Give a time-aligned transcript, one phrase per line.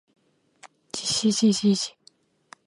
[0.91, 1.95] じじじじじ